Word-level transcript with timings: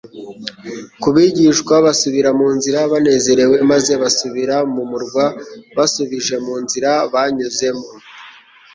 ku 1.01 1.09
bigishwa, 1.15 1.75
basubira 1.85 2.29
mu 2.39 2.47
nzira 2.57 2.79
banezerewe 2.91 3.57
maze 3.71 3.93
basubira 4.01 4.55
mu 4.73 4.83
murwa 4.91 5.25
basubije 5.77 6.35
mu 6.45 6.55
nzira 6.63 6.89
banyuzemo. 7.13 7.87